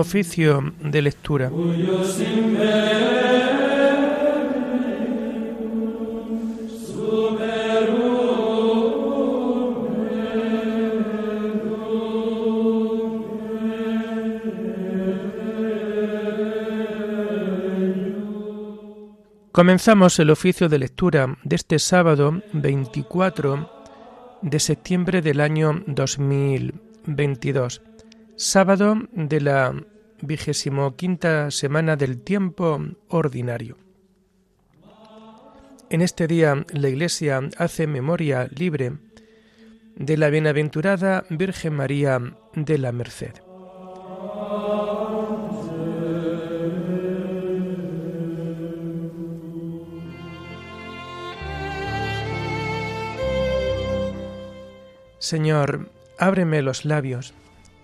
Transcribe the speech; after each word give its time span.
Oficio 0.00 0.72
de 0.82 1.02
lectura. 1.02 1.50
Comenzamos 19.52 20.18
el 20.18 20.30
oficio 20.30 20.70
de 20.70 20.78
lectura 20.78 21.36
de 21.44 21.56
este 21.56 21.78
sábado 21.78 22.42
24 22.54 23.70
de 24.40 24.60
septiembre 24.60 25.20
del 25.20 25.42
año 25.42 25.82
2022, 25.86 27.82
sábado 28.40 28.96
de 29.12 29.38
la 29.42 29.74
vigésimo 30.22 30.96
quinta 30.96 31.50
semana 31.50 31.96
del 31.96 32.22
tiempo 32.22 32.80
ordinario. 33.08 33.76
En 35.90 36.00
este 36.00 36.26
día 36.26 36.64
la 36.72 36.88
Iglesia 36.88 37.42
hace 37.58 37.86
memoria 37.86 38.48
libre 38.56 38.94
de 39.94 40.16
la 40.16 40.30
bienaventurada 40.30 41.24
Virgen 41.28 41.74
María 41.74 42.18
de 42.54 42.78
la 42.78 42.92
Merced. 42.92 43.34
Señor, 55.18 55.90
ábreme 56.16 56.62
los 56.62 56.86
labios, 56.86 57.34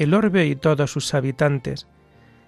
el 0.00 0.14
orbe 0.14 0.46
y 0.46 0.56
todos 0.56 0.90
sus 0.90 1.12
habitantes. 1.12 1.86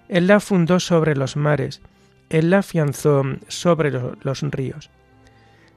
Él 0.08 0.26
la 0.26 0.40
fundó 0.40 0.80
sobre 0.80 1.14
los 1.14 1.36
mares, 1.36 1.82
Él 2.30 2.48
la 2.48 2.60
afianzó 2.60 3.24
sobre 3.48 3.90
los 3.90 4.40
ríos. 4.40 4.90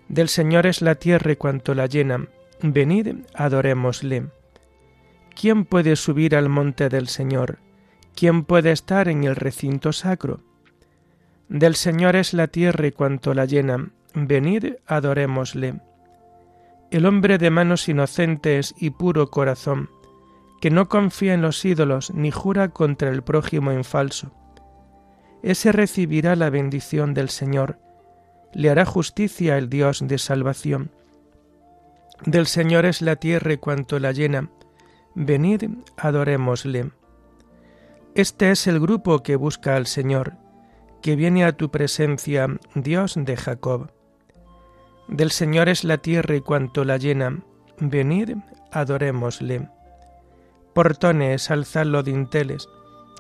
Del 0.08 0.30
Señor 0.30 0.68
es 0.68 0.82
la 0.82 0.96
tierra 0.96 1.34
y 1.34 1.36
cuanto 1.36 1.76
la 1.76 1.88
llena, 1.88 2.28
venid, 2.62 3.16
adorémosle. 3.34 4.28
¿Quién 5.36 5.66
puede 5.66 5.98
subir 5.98 6.38
al 6.38 6.48
monte 6.48 6.88
del 6.88 7.10
Señor? 7.10 7.58
¿Quién 8.16 8.46
puede 8.46 8.72
estar 8.72 9.10
en 9.10 9.26
el 9.26 9.36
recinto 9.36 9.92
sacro? 9.92 10.40
Del 11.50 11.76
Señor 11.76 12.16
es 12.16 12.34
la 12.34 12.48
tierra 12.48 12.88
y 12.88 12.94
cuanto 12.94 13.34
la 13.34 13.44
llena, 13.44 13.90
venid, 14.14 14.76
adorémosle 14.88 15.76
el 16.92 17.06
hombre 17.06 17.38
de 17.38 17.50
manos 17.50 17.90
inocentes 17.90 18.74
y 18.78 18.92
puro 18.92 19.30
corazón, 19.30 19.90
que 20.66 20.72
no 20.72 20.90
confía 20.90 21.36
en 21.36 21.44
los 21.44 21.64
ídolos 21.64 22.12
ni 22.16 22.32
jura 22.32 22.70
contra 22.70 23.12
el 23.12 23.22
prójimo 23.22 23.70
en 23.70 23.84
falso. 23.84 24.32
Ese 25.44 25.72
recibirá 25.72 26.36
la 26.36 26.50
bendición 26.50 27.14
del 27.14 27.30
Señor, 27.30 27.78
le 28.52 28.72
hará 28.72 28.84
justicia 28.84 29.60
el 29.60 29.70
Dios 29.70 30.08
de 30.08 30.18
salvación. 30.18 30.90
Del 32.26 32.48
Señor 32.48 32.86
es 32.86 33.04
la 33.04 33.18
tierra 33.18 33.54
y 33.54 33.58
cuanto 33.58 34.00
la 34.00 34.12
llena, 34.12 34.50
venid, 35.14 35.66
adorémosle. 35.98 36.90
Este 38.16 38.50
es 38.50 38.66
el 38.66 38.80
grupo 38.80 39.22
que 39.22 39.36
busca 39.36 39.76
al 39.76 39.86
Señor, 39.86 40.34
que 41.04 41.16
viene 41.16 41.46
a 41.46 41.56
tu 41.56 41.70
presencia, 41.70 42.48
Dios 42.74 43.14
de 43.16 43.38
Jacob. 43.38 43.92
Del 45.10 45.30
Señor 45.30 45.70
es 45.70 45.84
la 45.84 46.00
tierra 46.00 46.36
y 46.36 46.42
cuanto 46.42 46.84
la 46.86 46.98
llena. 46.98 47.44
Venid, 47.78 48.32
adorémosle. 48.72 49.75
Portones, 50.76 51.52
alzadlo 51.52 52.04
dinteles, 52.04 52.68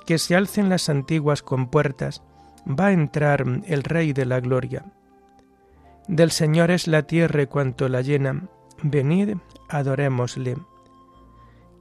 que 0.05 0.17
se 0.17 0.35
alcen 0.35 0.67
las 0.67 0.89
antiguas 0.89 1.41
compuertas, 1.41 2.21
va 2.67 2.87
a 2.87 2.91
entrar 2.91 3.45
el 3.65 3.83
Rey 3.83 4.11
de 4.11 4.25
la 4.25 4.41
Gloria. 4.41 4.83
Del 6.09 6.31
Señor 6.31 6.69
es 6.69 6.85
la 6.85 7.03
tierra 7.03 7.45
cuanto 7.45 7.87
la 7.87 8.01
llena. 8.01 8.49
Venid, 8.83 9.37
adorémosle. 9.69 10.57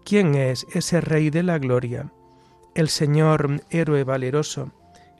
¿Quién 0.05 0.37
es 0.37 0.65
ese 0.73 1.01
Rey 1.01 1.31
de 1.31 1.43
la 1.43 1.59
Gloria? 1.59 2.13
El 2.77 2.89
Señor 2.89 3.61
héroe 3.69 4.05
valeroso, 4.05 4.71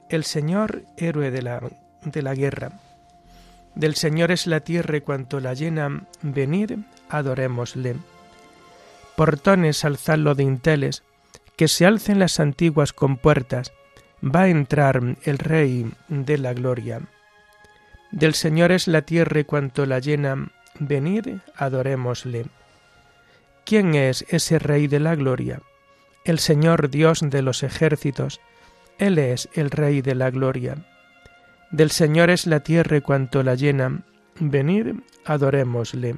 el 0.09 0.23
Señor 0.23 0.83
héroe 0.95 1.31
de 1.31 1.41
la, 1.41 1.61
de 2.05 2.21
la 2.21 2.33
guerra. 2.33 2.79
Del 3.75 3.95
Señor 3.95 4.31
es 4.31 4.47
la 4.47 4.61
tierra 4.61 5.01
cuanto 5.01 5.41
la 5.41 5.53
llena, 5.53 6.07
venid, 6.21 6.79
adorémosle. 7.09 7.97
Portones, 9.15 9.85
alzadlo 9.85 10.35
de 10.35 10.43
inteles, 10.43 11.03
que 11.55 11.67
se 11.67 11.85
alcen 11.85 12.19
las 12.19 12.39
antiguas 12.39 12.93
compuertas, 12.93 13.73
va 14.23 14.41
a 14.41 14.49
entrar 14.49 15.01
el 15.23 15.37
Rey 15.37 15.91
de 16.07 16.37
la 16.37 16.53
gloria. 16.53 17.01
Del 18.11 18.33
Señor 18.33 18.71
es 18.71 18.87
la 18.87 19.03
tierra 19.03 19.39
y 19.39 19.43
cuanto 19.43 19.85
la 19.85 19.99
llena, 19.99 20.51
venid, 20.79 21.27
adorémosle. 21.55 22.45
¿Quién 23.65 23.95
es 23.95 24.25
ese 24.29 24.59
Rey 24.59 24.87
de 24.87 24.99
la 24.99 25.15
gloria? 25.15 25.61
El 26.23 26.39
Señor 26.39 26.89
Dios 26.89 27.21
de 27.21 27.41
los 27.41 27.63
ejércitos, 27.63 28.41
Él 28.97 29.17
es 29.17 29.49
el 29.53 29.71
Rey 29.71 30.01
de 30.01 30.15
la 30.15 30.29
gloria. 30.31 30.77
Del 31.71 31.91
Señor 31.91 32.29
es 32.29 32.47
la 32.47 32.61
tierra 32.61 32.97
y 32.97 33.01
cuanto 33.01 33.43
la 33.43 33.55
llena. 33.55 34.03
Venid, 34.39 34.95
adorémosle. 35.25 36.17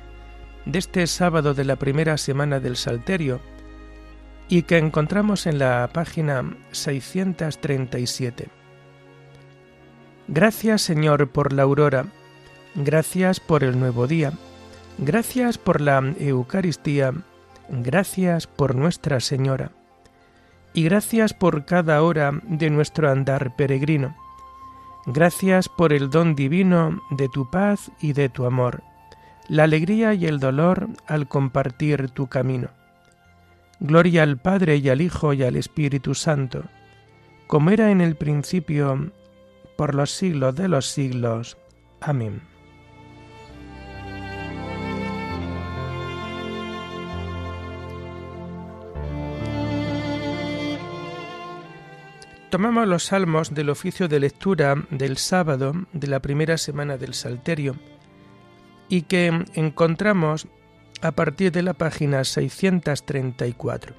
de 0.65 0.79
este 0.79 1.07
sábado 1.07 1.53
de 1.53 1.65
la 1.65 1.75
primera 1.75 2.17
semana 2.17 2.59
del 2.59 2.75
Salterio 2.75 3.39
y 4.47 4.63
que 4.63 4.77
encontramos 4.77 5.47
en 5.47 5.59
la 5.59 5.89
página 5.93 6.43
637. 6.71 8.49
Gracias 10.27 10.81
Señor 10.81 11.29
por 11.29 11.53
la 11.53 11.63
aurora, 11.63 12.05
gracias 12.75 13.39
por 13.39 13.63
el 13.63 13.79
nuevo 13.79 14.07
día, 14.07 14.33
gracias 14.97 15.57
por 15.57 15.81
la 15.81 15.99
Eucaristía, 16.19 17.13
gracias 17.69 18.47
por 18.47 18.75
Nuestra 18.75 19.19
Señora, 19.19 19.71
y 20.73 20.83
gracias 20.83 21.33
por 21.33 21.65
cada 21.65 22.01
hora 22.03 22.31
de 22.43 22.69
nuestro 22.69 23.09
andar 23.09 23.55
peregrino. 23.55 24.15
Gracias 25.05 25.67
por 25.67 25.93
el 25.93 26.09
don 26.09 26.35
divino 26.35 27.01
de 27.09 27.27
tu 27.27 27.49
paz 27.49 27.91
y 27.99 28.13
de 28.13 28.29
tu 28.29 28.45
amor, 28.45 28.83
la 29.47 29.63
alegría 29.63 30.13
y 30.13 30.25
el 30.25 30.39
dolor 30.39 30.89
al 31.07 31.27
compartir 31.27 32.09
tu 32.09 32.27
camino. 32.27 32.69
Gloria 33.79 34.23
al 34.23 34.37
Padre 34.37 34.77
y 34.77 34.89
al 34.89 35.01
Hijo 35.01 35.33
y 35.33 35.43
al 35.43 35.55
Espíritu 35.55 36.13
Santo, 36.13 36.63
como 37.47 37.71
era 37.71 37.91
en 37.91 37.99
el 37.99 38.15
principio, 38.15 39.11
por 39.75 39.95
los 39.95 40.11
siglos 40.11 40.55
de 40.55 40.67
los 40.67 40.85
siglos. 40.85 41.57
Amén. 41.99 42.41
Tomamos 52.51 52.85
los 52.85 53.05
salmos 53.05 53.53
del 53.53 53.69
oficio 53.69 54.09
de 54.09 54.19
lectura 54.19 54.75
del 54.89 55.17
sábado 55.17 55.73
de 55.93 56.07
la 56.07 56.19
primera 56.19 56.57
semana 56.57 56.97
del 56.97 57.13
Salterio 57.13 57.77
y 58.91 59.03
que 59.03 59.45
encontramos 59.53 60.47
a 61.01 61.13
partir 61.13 61.53
de 61.53 61.63
la 61.63 61.73
página 61.73 62.25
634. 62.25 63.95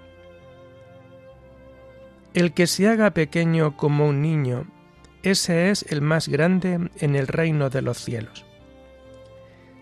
El 2.34 2.52
que 2.52 2.66
se 2.66 2.88
haga 2.88 3.10
pequeño 3.12 3.74
como 3.78 4.06
un 4.06 4.20
niño, 4.20 4.66
ese 5.22 5.70
es 5.70 5.86
el 5.88 6.02
más 6.02 6.28
grande 6.28 6.90
en 6.98 7.16
el 7.16 7.26
reino 7.26 7.70
de 7.70 7.80
los 7.80 8.04
cielos. 8.04 8.44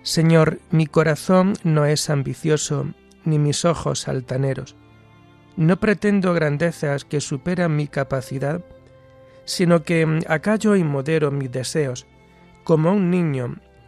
Señor, 0.02 0.60
mi 0.70 0.86
corazón 0.86 1.54
no 1.64 1.86
es 1.86 2.08
ambicioso, 2.08 2.86
ni 3.24 3.40
mis 3.40 3.64
ojos 3.64 4.06
altaneros. 4.06 4.76
No 5.56 5.80
pretendo 5.80 6.34
grandezas 6.34 7.04
que 7.04 7.20
superan 7.20 7.74
mi 7.74 7.88
capacidad, 7.88 8.64
sino 9.44 9.82
que 9.82 10.20
acallo 10.28 10.76
y 10.76 10.84
modero 10.84 11.32
mis 11.32 11.50
deseos, 11.50 12.06
como 12.62 12.92
un 12.92 13.10
niño 13.10 13.56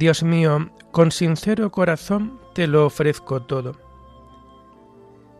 Dios 0.00 0.22
mío, 0.22 0.70
con 0.92 1.12
sincero 1.12 1.70
corazón 1.70 2.40
te 2.54 2.66
lo 2.66 2.86
ofrezco 2.86 3.42
todo. 3.42 3.76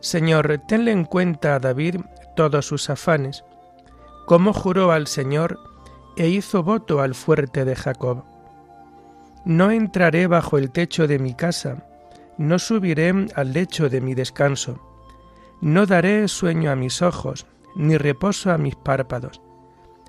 Señor, 0.01 0.61
tenle 0.67 0.91
en 0.91 1.03
cuenta 1.03 1.55
a 1.55 1.59
David 1.59 1.95
todos 2.35 2.67
sus 2.67 2.91
afanes, 2.91 3.43
como 4.27 4.53
juró 4.53 4.91
al 4.91 5.07
Señor 5.07 5.57
e 6.15 6.27
hizo 6.27 6.61
voto 6.61 7.01
al 7.01 7.15
fuerte 7.15 7.65
de 7.65 7.75
Jacob. 7.75 8.23
No 9.45 9.71
entraré 9.71 10.27
bajo 10.27 10.59
el 10.59 10.69
techo 10.69 11.07
de 11.07 11.17
mi 11.17 11.33
casa, 11.33 11.83
no 12.37 12.59
subiré 12.59 13.11
al 13.33 13.53
lecho 13.53 13.89
de 13.89 13.99
mi 13.99 14.13
descanso, 14.13 14.79
no 15.59 15.87
daré 15.87 16.27
sueño 16.27 16.69
a 16.69 16.75
mis 16.75 17.01
ojos, 17.01 17.47
ni 17.75 17.97
reposo 17.97 18.51
a 18.51 18.59
mis 18.59 18.75
párpados, 18.75 19.41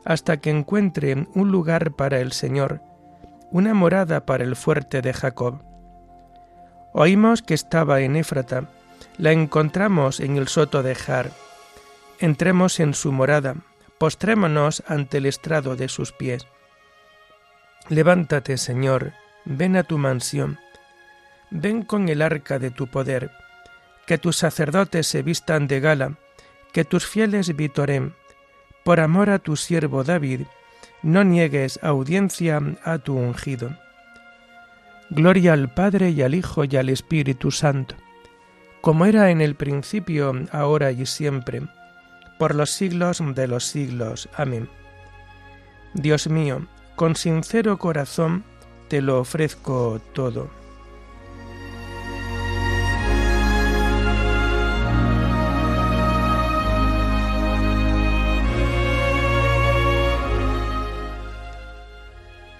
hasta 0.04 0.42
que 0.42 0.50
encuentre 0.50 1.26
un 1.34 1.50
lugar 1.50 1.92
para 1.92 2.20
el 2.20 2.32
Señor, 2.32 2.82
una 3.52 3.74
morada 3.74 4.24
para 4.24 4.44
el 4.44 4.56
fuerte 4.56 5.02
de 5.02 5.12
Jacob. 5.12 5.62
Oímos 6.94 7.42
que 7.42 7.52
estaba 7.52 8.00
en 8.00 8.16
Éfrata, 8.16 8.70
la 9.18 9.32
encontramos 9.32 10.20
en 10.20 10.38
el 10.38 10.48
soto 10.48 10.82
de 10.82 10.94
Jar. 10.94 11.30
Entremos 12.18 12.80
en 12.80 12.94
su 12.94 13.12
morada, 13.12 13.56
postrémonos 13.98 14.82
ante 14.86 15.18
el 15.18 15.26
estrado 15.26 15.76
de 15.76 15.88
sus 15.88 16.12
pies. 16.12 16.46
Levántate, 17.90 18.56
Señor, 18.56 19.12
ven 19.44 19.76
a 19.76 19.82
tu 19.82 19.98
mansión, 19.98 20.58
ven 21.50 21.82
con 21.82 22.08
el 22.08 22.22
arca 22.22 22.58
de 22.58 22.70
tu 22.70 22.86
poder, 22.86 23.32
que 24.06 24.16
tus 24.16 24.36
sacerdotes 24.36 25.06
se 25.06 25.22
vistan 25.22 25.66
de 25.66 25.80
gala, 25.80 26.14
que 26.72 26.86
tus 26.86 27.06
fieles 27.06 27.54
vitoren, 27.54 28.14
por 28.82 28.98
amor 28.98 29.28
a 29.28 29.38
tu 29.38 29.56
siervo 29.56 30.04
David, 30.04 30.46
no 31.02 31.24
niegues 31.24 31.78
audiencia 31.82 32.60
a 32.84 32.98
tu 32.98 33.16
ungido. 33.16 33.76
Gloria 35.10 35.52
al 35.52 35.72
Padre 35.72 36.10
y 36.10 36.22
al 36.22 36.34
Hijo 36.34 36.64
y 36.64 36.76
al 36.76 36.88
Espíritu 36.88 37.50
Santo, 37.50 37.96
como 38.80 39.04
era 39.04 39.30
en 39.30 39.40
el 39.40 39.54
principio, 39.54 40.32
ahora 40.52 40.90
y 40.90 41.04
siempre, 41.06 41.62
por 42.38 42.54
los 42.54 42.70
siglos 42.70 43.22
de 43.34 43.46
los 43.46 43.64
siglos. 43.64 44.28
Amén. 44.36 44.68
Dios 45.94 46.28
mío, 46.28 46.66
con 46.96 47.16
sincero 47.16 47.78
corazón 47.78 48.44
te 48.88 49.02
lo 49.02 49.20
ofrezco 49.20 50.00
todo. 50.14 50.61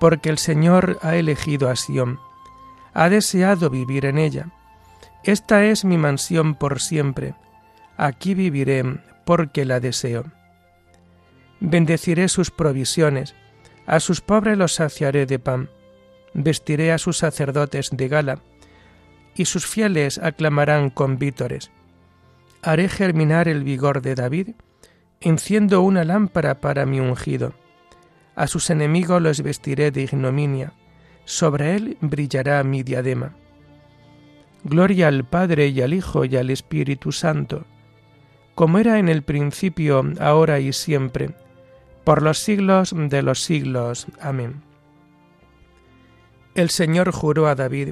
Porque 0.00 0.30
el 0.30 0.38
Señor 0.38 0.98
ha 1.02 1.14
elegido 1.14 1.68
a 1.70 1.76
Sión, 1.76 2.18
ha 2.92 3.08
deseado 3.08 3.70
vivir 3.70 4.06
en 4.06 4.18
ella. 4.18 4.48
Esta 5.22 5.64
es 5.66 5.84
mi 5.84 5.98
mansión 5.98 6.54
por 6.56 6.80
siempre, 6.80 7.34
aquí 7.96 8.34
viviré 8.34 8.82
porque 9.24 9.64
la 9.64 9.78
deseo. 9.78 10.24
Bendeciré 11.60 12.28
sus 12.28 12.50
provisiones, 12.50 13.34
a 13.86 14.00
sus 14.00 14.22
pobres 14.22 14.56
los 14.56 14.74
saciaré 14.74 15.26
de 15.26 15.38
pan, 15.38 15.68
vestiré 16.32 16.92
a 16.92 16.98
sus 16.98 17.18
sacerdotes 17.18 17.90
de 17.92 18.08
gala, 18.08 18.38
y 19.34 19.44
sus 19.44 19.66
fieles 19.66 20.18
aclamarán 20.18 20.90
con 20.90 21.18
vítores. 21.18 21.70
Haré 22.62 22.88
germinar 22.88 23.48
el 23.48 23.64
vigor 23.64 24.00
de 24.00 24.14
David, 24.14 24.50
enciendo 25.20 25.82
una 25.82 26.04
lámpara 26.04 26.60
para 26.60 26.86
mi 26.86 27.00
ungido. 27.00 27.52
A 28.40 28.46
sus 28.46 28.70
enemigos 28.70 29.20
los 29.20 29.42
vestiré 29.42 29.90
de 29.90 30.00
ignominia, 30.00 30.72
sobre 31.26 31.76
él 31.76 31.98
brillará 32.00 32.64
mi 32.64 32.82
diadema. 32.82 33.34
Gloria 34.64 35.08
al 35.08 35.26
Padre 35.26 35.66
y 35.66 35.82
al 35.82 35.92
Hijo 35.92 36.24
y 36.24 36.36
al 36.36 36.48
Espíritu 36.48 37.12
Santo, 37.12 37.66
como 38.54 38.78
era 38.78 38.98
en 38.98 39.10
el 39.10 39.24
principio, 39.24 40.02
ahora 40.20 40.58
y 40.58 40.72
siempre, 40.72 41.34
por 42.02 42.22
los 42.22 42.38
siglos 42.38 42.94
de 42.96 43.20
los 43.20 43.42
siglos. 43.42 44.06
Amén. 44.22 44.62
El 46.54 46.70
Señor 46.70 47.12
juró 47.12 47.46
a 47.46 47.54
David 47.54 47.90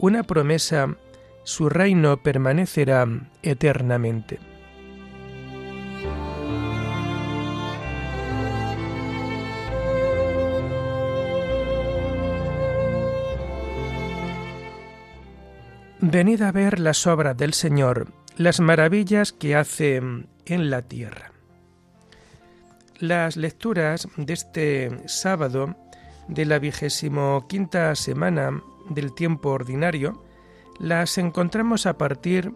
una 0.00 0.24
promesa, 0.24 0.96
su 1.44 1.68
reino 1.68 2.16
permanecerá 2.16 3.06
eternamente. 3.44 4.40
Venid 16.06 16.42
a 16.42 16.52
ver 16.52 16.80
las 16.80 17.06
obras 17.06 17.34
del 17.34 17.54
Señor, 17.54 18.08
las 18.36 18.60
maravillas 18.60 19.32
que 19.32 19.56
hace 19.56 19.96
en 19.96 20.70
la 20.70 20.82
tierra. 20.82 21.32
Las 22.98 23.38
lecturas 23.38 24.06
de 24.18 24.34
este 24.34 25.08
sábado 25.08 25.74
de 26.28 26.44
la 26.44 26.58
vigésimo 26.58 27.46
quinta 27.48 27.94
semana 27.94 28.62
del 28.90 29.14
tiempo 29.14 29.48
ordinario 29.48 30.22
las 30.78 31.16
encontramos 31.16 31.86
a 31.86 31.96
partir 31.96 32.52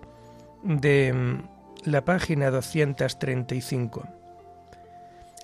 de 0.62 1.14
mm, 1.14 1.90
la 1.90 2.04
página 2.04 2.50
235. 2.50 4.06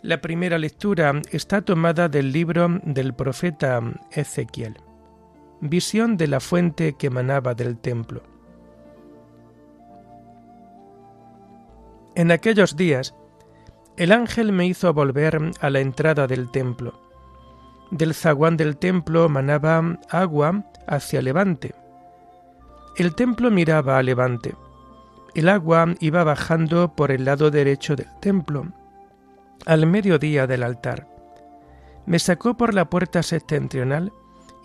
La 0.02 0.20
primera 0.20 0.58
lectura 0.58 1.22
está 1.32 1.62
tomada 1.62 2.10
del 2.10 2.32
libro 2.32 2.68
del 2.82 3.14
profeta 3.14 3.80
Ezequiel, 4.10 4.76
visión 5.68 6.18
de 6.18 6.28
la 6.28 6.40
fuente 6.40 6.92
que 6.94 7.06
emanaba 7.06 7.54
del 7.54 7.78
templo. 7.78 8.22
En 12.14 12.30
aquellos 12.30 12.76
días, 12.76 13.14
el 13.96 14.12
ángel 14.12 14.52
me 14.52 14.66
hizo 14.66 14.92
volver 14.92 15.40
a 15.60 15.70
la 15.70 15.80
entrada 15.80 16.26
del 16.26 16.50
templo. 16.50 17.00
Del 17.90 18.14
zaguán 18.14 18.56
del 18.56 18.76
templo 18.76 19.28
manaba 19.28 19.98
agua 20.10 20.64
hacia 20.86 21.22
levante. 21.22 21.74
El 22.96 23.14
templo 23.14 23.50
miraba 23.50 23.98
a 23.98 24.02
levante. 24.02 24.54
El 25.34 25.48
agua 25.48 25.94
iba 25.98 26.24
bajando 26.24 26.94
por 26.94 27.10
el 27.10 27.24
lado 27.24 27.50
derecho 27.50 27.96
del 27.96 28.08
templo, 28.20 28.66
al 29.64 29.86
mediodía 29.86 30.46
del 30.46 30.62
altar. 30.62 31.08
Me 32.06 32.18
sacó 32.18 32.54
por 32.56 32.74
la 32.74 32.90
puerta 32.90 33.22
septentrional 33.22 34.12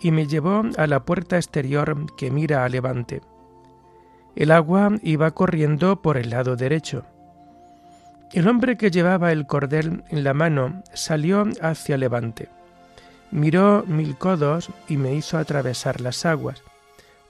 y 0.00 0.10
me 0.10 0.26
llevó 0.26 0.62
a 0.76 0.86
la 0.86 1.00
puerta 1.04 1.36
exterior 1.36 2.14
que 2.16 2.30
mira 2.30 2.64
a 2.64 2.68
levante. 2.68 3.20
El 4.34 4.52
agua 4.52 4.90
iba 5.02 5.32
corriendo 5.32 6.00
por 6.00 6.16
el 6.16 6.30
lado 6.30 6.56
derecho 6.56 7.04
El 8.32 8.46
hombre 8.46 8.76
que 8.76 8.90
llevaba 8.90 9.32
el 9.32 9.46
cordel 9.46 10.04
en 10.08 10.22
la 10.24 10.34
mano 10.34 10.82
salió 10.94 11.44
hacia 11.60 11.98
levante. 11.98 12.48
Miró 13.32 13.84
mil 13.86 14.16
codos 14.16 14.70
y 14.88 14.96
me 14.96 15.14
hizo 15.14 15.36
atravesar 15.38 16.00
las 16.00 16.24
aguas, 16.24 16.62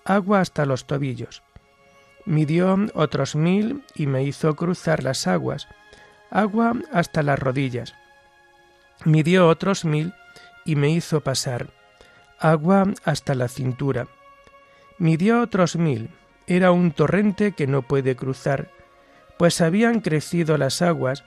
agua 0.04 0.40
hasta 0.40 0.66
los 0.66 0.86
tobillos. 0.86 1.42
Midió 2.26 2.76
otros 2.94 3.34
mil 3.34 3.82
y 3.94 4.06
me 4.06 4.22
hizo 4.22 4.54
cruzar 4.56 5.02
las 5.02 5.26
aguas, 5.26 5.68
agua 6.30 6.74
hasta 6.92 7.22
las 7.22 7.38
rodillas. 7.38 7.94
Midió 9.04 9.48
otros 9.48 9.84
mil 9.84 10.12
y 10.64 10.76
me 10.76 10.90
hizo 10.90 11.22
pasar, 11.22 11.70
agua 12.40 12.86
hasta 13.04 13.34
la 13.34 13.48
cintura. 13.48 14.08
Midió 14.98 15.40
otros 15.42 15.76
mil, 15.76 16.10
era 16.46 16.72
un 16.72 16.92
torrente 16.92 17.52
que 17.52 17.66
no 17.66 17.82
puede 17.82 18.16
cruzar, 18.16 18.70
pues 19.38 19.60
habían 19.60 20.00
crecido 20.00 20.58
las 20.58 20.82
aguas 20.82 21.24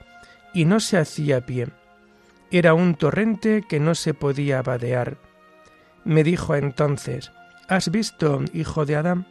y 0.54 0.66
no 0.66 0.80
se 0.80 0.98
hacía 0.98 1.46
pie. 1.46 1.70
Era 2.52 2.74
un 2.74 2.96
torrente 2.96 3.64
que 3.68 3.80
no 3.80 3.96
se 3.96 4.14
podía 4.14 4.62
vadear. 4.62 5.18
Me 6.04 6.24
dijo 6.24 6.56
entonces, 6.56 7.32
¿Has 7.68 7.90
visto, 7.90 8.42
hijo 8.54 8.86
de 8.86 8.98
Adán? 8.98 9.26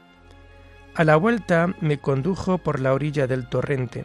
A 0.95 1.05
la 1.05 1.17
vuelta 1.17 1.75
me 1.81 1.99
condujo 1.99 2.59
por 2.59 2.81
la 2.81 2.93
orilla 2.93 3.27
del 3.27 3.49
torrente. 3.49 4.05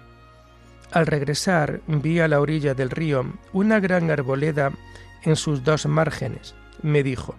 Al 0.92 1.08
regresar 1.08 1.82
vi 1.88 2.20
a 2.20 2.28
la 2.28 2.40
orilla 2.40 2.74
del 2.74 2.90
río 2.90 3.34
una 3.54 3.80
gran 3.80 4.10
arboleda 4.10 4.72
en 5.24 5.36
sus 5.36 5.64
dos 5.64 5.86
márgenes. 5.86 6.56
Me 6.82 7.04
dijo, 7.04 7.36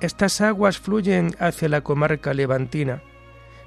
Estas 0.00 0.40
aguas 0.40 0.78
fluyen 0.78 1.34
hacia 1.38 1.68
la 1.68 1.80
comarca 1.80 2.34
levantina, 2.34 3.02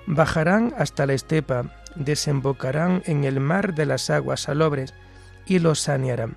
bajarán 0.06 0.74
hasta 0.78 1.06
la 1.06 1.14
estepa 1.14 1.80
desembocarán 1.96 3.04
en 3.06 3.24
el 3.24 3.40
mar 3.40 3.74
de 3.74 3.86
las 3.86 4.10
aguas 4.10 4.42
salobres 4.42 4.94
y 5.46 5.60
los 5.60 5.80
sanearán. 5.80 6.36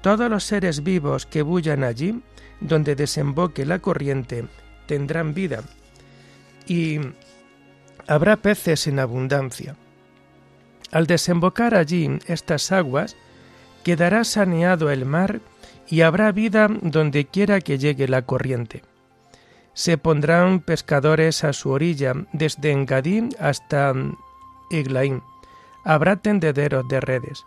Todos 0.00 0.30
los 0.30 0.44
seres 0.44 0.82
vivos 0.82 1.26
que 1.26 1.42
bullan 1.42 1.82
allí, 1.82 2.22
donde 2.60 2.94
desemboque 2.94 3.64
la 3.64 3.78
corriente, 3.78 4.46
tendrán 4.86 5.34
vida, 5.34 5.62
y 6.66 7.00
habrá 8.06 8.36
peces 8.36 8.86
en 8.86 8.98
abundancia. 8.98 9.76
Al 10.92 11.06
desembocar 11.06 11.74
allí 11.74 12.18
estas 12.26 12.70
aguas, 12.70 13.16
quedará 13.82 14.24
saneado 14.24 14.90
el 14.90 15.04
mar 15.04 15.40
y 15.88 16.00
habrá 16.02 16.32
vida 16.32 16.68
donde 16.68 17.26
quiera 17.26 17.60
que 17.60 17.78
llegue 17.78 18.08
la 18.08 18.22
corriente. 18.22 18.82
Se 19.74 19.98
pondrán 19.98 20.60
pescadores 20.60 21.42
a 21.44 21.52
su 21.52 21.70
orilla, 21.70 22.14
desde 22.32 22.70
Engadí 22.70 23.28
hasta 23.40 23.92
Iglaín. 24.70 25.22
Habrá 25.84 26.16
tendederos 26.16 26.86
de 26.88 27.00
redes. 27.00 27.44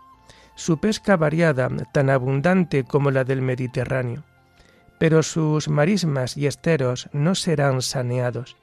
Su 0.54 0.78
pesca 0.78 1.16
variada, 1.16 1.68
tan 1.92 2.10
abundante 2.10 2.84
como 2.84 3.10
la 3.10 3.24
del 3.24 3.42
Mediterráneo. 3.42 4.24
Pero 4.98 5.22
sus 5.22 5.68
marismas 5.68 6.36
y 6.36 6.46
esteros 6.46 7.08
no 7.12 7.34
serán 7.34 7.82
saneados, 7.82 8.56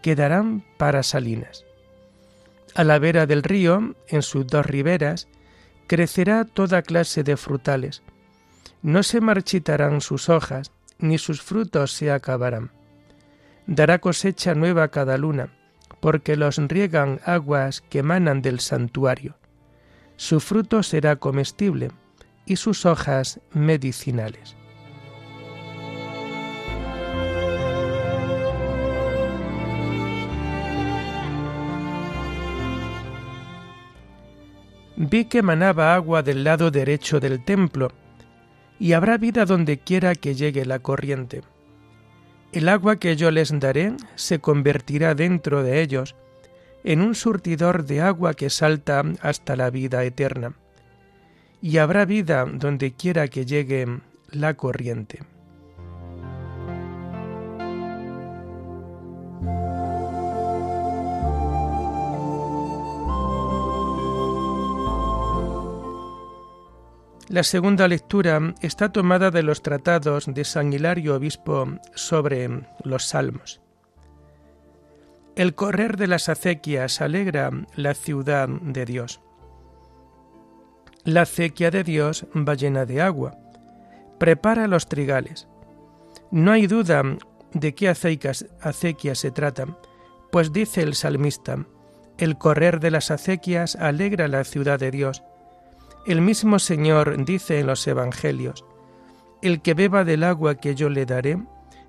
quedarán 0.00 0.64
para 0.78 1.02
salinas. 1.02 1.64
A 2.74 2.84
la 2.84 2.98
vera 2.98 3.26
del 3.26 3.42
río, 3.42 3.94
en 4.08 4.22
sus 4.22 4.46
dos 4.46 4.64
riberas, 4.66 5.28
crecerá 5.86 6.44
toda 6.44 6.82
clase 6.82 7.22
de 7.22 7.36
frutales. 7.36 8.02
No 8.84 9.02
se 9.02 9.22
marchitarán 9.22 10.02
sus 10.02 10.28
hojas, 10.28 10.70
ni 10.98 11.16
sus 11.16 11.40
frutos 11.40 11.90
se 11.92 12.12
acabarán. 12.12 12.70
Dará 13.66 13.98
cosecha 13.98 14.54
nueva 14.54 14.88
cada 14.88 15.16
luna, 15.16 15.48
porque 16.00 16.36
los 16.36 16.58
riegan 16.58 17.18
aguas 17.24 17.80
que 17.80 18.00
emanan 18.00 18.42
del 18.42 18.60
santuario. 18.60 19.38
Su 20.16 20.38
fruto 20.38 20.82
será 20.82 21.16
comestible 21.16 21.92
y 22.44 22.56
sus 22.56 22.84
hojas 22.84 23.40
medicinales. 23.54 24.54
Vi 34.96 35.24
que 35.24 35.40
manaba 35.40 35.94
agua 35.94 36.22
del 36.22 36.44
lado 36.44 36.70
derecho 36.70 37.18
del 37.18 37.42
templo, 37.42 37.90
y 38.78 38.92
habrá 38.92 39.18
vida 39.18 39.44
donde 39.44 39.78
quiera 39.78 40.14
que 40.14 40.34
llegue 40.34 40.64
la 40.64 40.78
corriente. 40.78 41.42
El 42.52 42.68
agua 42.68 42.96
que 42.96 43.16
yo 43.16 43.30
les 43.30 43.58
daré 43.58 43.94
se 44.14 44.38
convertirá 44.38 45.14
dentro 45.14 45.62
de 45.62 45.82
ellos 45.82 46.14
en 46.84 47.00
un 47.00 47.14
surtidor 47.14 47.84
de 47.84 48.00
agua 48.00 48.34
que 48.34 48.50
salta 48.50 49.02
hasta 49.20 49.56
la 49.56 49.70
vida 49.70 50.04
eterna. 50.04 50.54
Y 51.60 51.78
habrá 51.78 52.04
vida 52.04 52.44
donde 52.44 52.92
quiera 52.92 53.28
que 53.28 53.46
llegue 53.46 53.86
la 54.30 54.54
corriente. 54.54 55.20
La 67.34 67.42
segunda 67.42 67.88
lectura 67.88 68.54
está 68.60 68.92
tomada 68.92 69.32
de 69.32 69.42
los 69.42 69.60
tratados 69.60 70.32
de 70.32 70.44
San 70.44 70.72
Hilario 70.72 71.16
Obispo 71.16 71.66
sobre 71.96 72.48
los 72.84 73.06
Salmos. 73.06 73.60
El 75.34 75.56
correr 75.56 75.96
de 75.96 76.06
las 76.06 76.28
acequias 76.28 77.00
alegra 77.00 77.50
la 77.74 77.94
ciudad 77.94 78.48
de 78.48 78.84
Dios. 78.84 79.20
La 81.02 81.22
acequia 81.22 81.72
de 81.72 81.82
Dios 81.82 82.24
va 82.36 82.54
llena 82.54 82.86
de 82.86 83.02
agua, 83.02 83.36
prepara 84.20 84.68
los 84.68 84.86
trigales. 84.86 85.48
No 86.30 86.52
hay 86.52 86.68
duda 86.68 87.02
de 87.52 87.74
qué 87.74 87.88
acequias, 87.88 88.46
se 89.14 89.30
trata, 89.32 89.76
pues 90.30 90.52
dice 90.52 90.82
el 90.82 90.94
salmista, 90.94 91.66
el 92.16 92.38
correr 92.38 92.78
de 92.78 92.92
las 92.92 93.10
acequias 93.10 93.74
alegra 93.74 94.28
la 94.28 94.44
ciudad 94.44 94.78
de 94.78 94.92
Dios 94.92 95.24
el 96.06 96.20
mismo 96.20 96.58
Señor 96.58 97.24
dice 97.24 97.60
en 97.60 97.66
los 97.66 97.86
Evangelios, 97.86 98.64
El 99.42 99.62
que 99.62 99.74
beba 99.74 100.04
del 100.04 100.24
agua 100.24 100.56
que 100.56 100.74
yo 100.74 100.88
le 100.88 101.06
daré, 101.06 101.38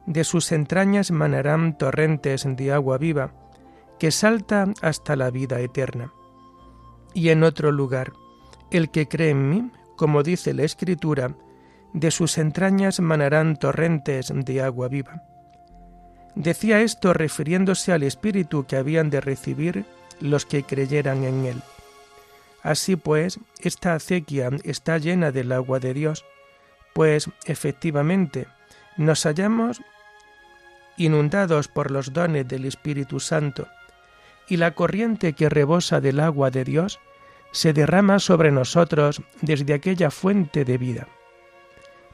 de 0.06 0.24
sus 0.24 0.52
entrañas 0.52 1.12
manarán 1.12 1.78
torrentes 1.78 2.46
de 2.48 2.72
agua 2.72 2.98
viva, 2.98 3.34
que 4.00 4.12
salta 4.12 4.68
hasta 4.82 5.16
la 5.16 5.32
vida 5.32 5.60
eterna. 5.60 6.14
Y 7.14 7.30
en 7.30 7.44
otro 7.44 7.72
lugar, 7.72 8.14
el 8.72 8.90
que 8.90 9.08
cree 9.08 9.32
en 9.32 9.50
mí, 9.50 9.72
como 9.96 10.24
dice 10.24 10.54
la 10.54 10.64
Escritura, 10.64 11.36
de 11.94 12.12
sus 12.12 12.38
entrañas 12.38 13.00
manarán 13.00 13.56
torrentes 13.58 14.32
de 14.36 14.62
agua 14.62 14.90
viva. 14.90 15.24
Decía 16.36 16.82
esto 16.82 17.14
refiriéndose 17.14 17.94
al 17.94 18.04
Espíritu 18.04 18.66
que 18.66 18.76
habían 18.76 19.10
de 19.10 19.22
recibir 19.22 19.86
los 20.20 20.46
que 20.46 20.64
creyeran 20.64 21.24
en 21.24 21.46
él. 21.46 21.62
Así 22.66 22.96
pues, 22.96 23.40
esta 23.60 23.94
acequia 23.94 24.50
está 24.64 24.98
llena 24.98 25.32
del 25.32 25.52
agua 25.52 25.80
de 25.80 25.94
Dios, 25.94 26.26
pues 26.96 27.30
efectivamente 27.46 28.48
nos 28.98 29.22
hallamos 29.28 29.84
inundados 30.98 31.68
por 31.68 31.92
los 31.92 32.12
dones 32.12 32.48
del 32.48 32.66
Espíritu 32.66 33.20
Santo, 33.20 33.68
y 34.50 34.58
la 34.58 34.72
corriente 34.72 35.34
que 35.34 35.48
rebosa 35.48 36.02
del 36.02 36.20
agua 36.20 36.50
de 36.50 36.64
Dios 36.64 37.00
se 37.52 37.72
derrama 37.72 38.18
sobre 38.18 38.52
nosotros 38.52 39.22
desde 39.42 39.76
aquella 39.76 40.10
fuente 40.10 40.66
de 40.66 40.80
vida. 40.80 41.08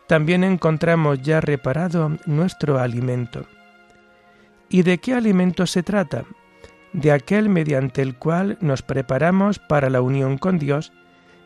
También 0.07 0.43
encontramos 0.43 1.21
ya 1.21 1.39
reparado 1.39 2.17
nuestro 2.25 2.77
alimento. 2.77 3.47
¿Y 4.67 4.83
de 4.83 4.97
qué 4.97 5.13
alimento 5.13 5.65
se 5.65 5.81
trata? 5.81 6.25
De 6.93 7.11
aquel 7.11 7.49
mediante 7.49 8.01
el 8.01 8.15
cual 8.15 8.57
nos 8.61 8.81
preparamos 8.81 9.59
para 9.59 9.89
la 9.89 10.01
unión 10.01 10.37
con 10.37 10.59
Dios, 10.59 10.91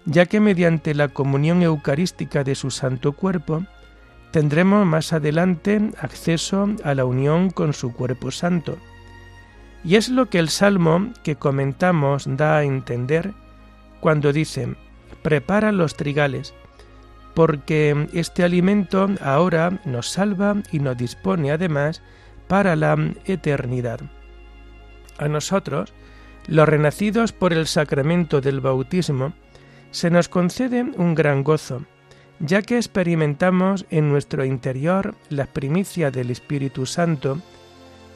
ya 0.06 0.26
que 0.26 0.40
mediante 0.40 0.94
la 0.94 1.08
comunión 1.10 1.62
eucarística 1.62 2.44
de 2.44 2.56
su 2.56 2.72
Santo 2.72 3.14
Cuerpo, 3.14 3.64
tendremos 4.32 4.86
más 4.86 5.14
adelante 5.14 5.92
acceso 6.00 6.68
a 6.84 6.94
la 6.94 7.06
unión 7.06 7.50
con 7.50 7.74
su 7.74 7.94
Cuerpo 7.94 8.32
Santo. 8.32 8.78
Y 9.84 9.96
es 9.96 10.10
lo 10.10 10.30
que 10.30 10.40
el 10.40 10.50
Salmo 10.50 11.12
que 11.24 11.36
comentamos 11.36 12.26
da 12.28 12.58
a 12.58 12.64
entender 12.64 13.34
cuando 14.00 14.34
dice, 14.34 14.76
prepara 15.22 15.72
los 15.72 15.96
trigales, 15.96 16.54
porque 17.34 18.08
este 18.14 18.44
alimento 18.44 19.10
ahora 19.22 19.80
nos 19.86 20.10
salva 20.10 20.56
y 20.72 20.80
nos 20.80 20.98
dispone 20.98 21.52
además 21.52 22.02
para 22.48 22.76
la 22.76 22.98
eternidad. 23.26 24.00
A 25.18 25.28
nosotros, 25.28 25.94
los 26.48 26.68
renacidos 26.68 27.32
por 27.32 27.54
el 27.54 27.68
sacramento 27.68 28.42
del 28.42 28.62
bautismo, 28.62 29.34
se 29.92 30.10
nos 30.10 30.30
concede 30.30 30.84
un 30.84 31.16
gran 31.16 31.44
gozo, 31.44 31.84
ya 32.40 32.62
que 32.62 32.78
experimentamos 32.78 33.86
en 33.90 34.10
nuestro 34.10 34.44
interior 34.44 35.16
la 35.30 35.46
primicia 35.46 36.12
del 36.12 36.32
Espíritu 36.32 36.86
Santo, 36.86 37.40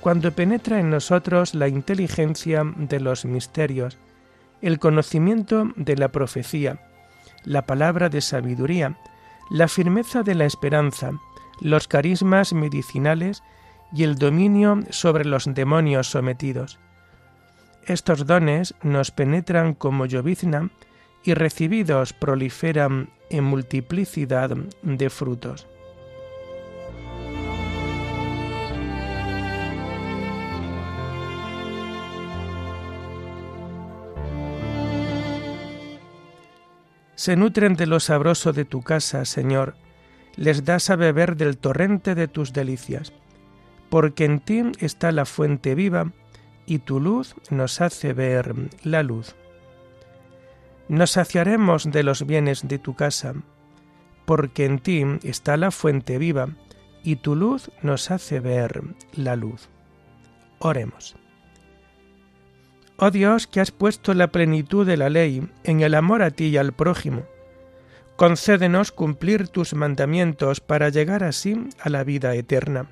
cuando 0.01 0.31
penetra 0.31 0.79
en 0.79 0.89
nosotros 0.89 1.55
la 1.55 1.67
inteligencia 1.67 2.63
de 2.63 2.99
los 2.99 3.25
misterios 3.25 3.97
el 4.61 4.79
conocimiento 4.79 5.69
de 5.75 5.95
la 5.95 6.09
profecía, 6.09 6.81
la 7.45 7.65
palabra 7.65 8.09
de 8.09 8.21
sabiduría, 8.21 8.97
la 9.49 9.67
firmeza 9.67 10.23
de 10.23 10.35
la 10.35 10.45
esperanza, 10.45 11.11
los 11.61 11.87
carismas 11.87 12.53
medicinales 12.53 13.43
y 13.93 14.03
el 14.03 14.15
dominio 14.15 14.79
sobre 14.89 15.25
los 15.25 15.45
demonios 15.53 16.07
sometidos. 16.07 16.79
Estos 17.85 18.25
dones 18.25 18.75
nos 18.83 19.11
penetran 19.11 19.73
como 19.73 20.05
llovizna 20.05 20.69
y 21.23 21.33
recibidos 21.33 22.13
proliferan 22.13 23.09
en 23.29 23.43
multiplicidad 23.43 24.55
de 24.81 25.09
frutos. 25.09 25.67
Se 37.19 37.35
nutren 37.35 37.75
de 37.75 37.85
lo 37.85 37.99
sabroso 37.99 38.53
de 38.53 38.63
tu 38.63 38.81
casa, 38.81 39.25
Señor, 39.25 39.75
les 40.37 40.63
das 40.63 40.89
a 40.89 40.95
beber 40.95 41.35
del 41.35 41.57
torrente 41.57 42.15
de 42.15 42.29
tus 42.29 42.53
delicias, 42.53 43.11
porque 43.89 44.23
en 44.23 44.39
ti 44.39 44.61
está 44.79 45.11
la 45.11 45.25
fuente 45.25 45.75
viva, 45.75 46.13
y 46.69 46.77
tu 46.77 46.99
luz 46.99 47.33
nos 47.49 47.81
hace 47.81 48.13
ver 48.13 48.53
la 48.83 49.01
luz. 49.01 49.35
Nos 50.87 51.11
saciaremos 51.11 51.91
de 51.91 52.03
los 52.03 52.27
bienes 52.27 52.67
de 52.67 52.77
tu 52.77 52.95
casa, 52.95 53.33
porque 54.25 54.65
en 54.65 54.77
ti 54.77 55.03
está 55.23 55.57
la 55.57 55.71
fuente 55.71 56.19
viva, 56.19 56.49
y 57.03 57.15
tu 57.15 57.35
luz 57.35 57.71
nos 57.81 58.11
hace 58.11 58.39
ver 58.39 58.83
la 59.13 59.35
luz. 59.35 59.67
Oremos. 60.59 61.15
Oh 62.97 63.09
Dios, 63.09 63.47
que 63.47 63.61
has 63.61 63.71
puesto 63.71 64.13
la 64.13 64.27
plenitud 64.27 64.85
de 64.85 64.97
la 64.97 65.09
ley 65.09 65.49
en 65.63 65.81
el 65.81 65.95
amor 65.95 66.21
a 66.21 66.29
ti 66.29 66.49
y 66.49 66.57
al 66.57 66.73
prójimo, 66.73 67.23
concédenos 68.15 68.91
cumplir 68.91 69.47
tus 69.47 69.73
mandamientos 69.73 70.59
para 70.59 70.89
llegar 70.89 71.23
así 71.23 71.67
a 71.79 71.89
la 71.89 72.03
vida 72.03 72.35
eterna. 72.35 72.91